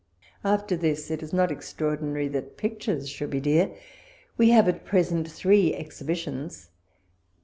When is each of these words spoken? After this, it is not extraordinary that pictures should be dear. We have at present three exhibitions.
After 0.43 0.75
this, 0.75 1.11
it 1.11 1.21
is 1.21 1.31
not 1.31 1.51
extraordinary 1.51 2.27
that 2.29 2.57
pictures 2.57 3.07
should 3.07 3.29
be 3.29 3.39
dear. 3.39 3.69
We 4.35 4.49
have 4.49 4.67
at 4.67 4.83
present 4.83 5.27
three 5.29 5.75
exhibitions. 5.75 6.69